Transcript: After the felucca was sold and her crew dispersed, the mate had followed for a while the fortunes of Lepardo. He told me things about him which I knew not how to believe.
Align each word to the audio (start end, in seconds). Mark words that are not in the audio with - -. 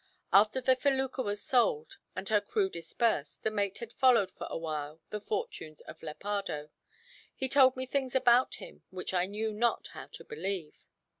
After 0.33 0.59
the 0.61 0.75
felucca 0.75 1.21
was 1.23 1.43
sold 1.43 1.99
and 2.15 2.27
her 2.29 2.41
crew 2.41 2.71
dispersed, 2.71 3.43
the 3.43 3.51
mate 3.51 3.77
had 3.77 3.93
followed 3.93 4.31
for 4.31 4.47
a 4.49 4.57
while 4.57 4.99
the 5.11 5.21
fortunes 5.21 5.79
of 5.81 6.01
Lepardo. 6.01 6.71
He 7.35 7.47
told 7.47 7.77
me 7.77 7.85
things 7.85 8.15
about 8.15 8.55
him 8.55 8.81
which 8.89 9.13
I 9.13 9.27
knew 9.27 9.53
not 9.53 9.89
how 9.89 10.07
to 10.07 10.23
believe. 10.23 10.85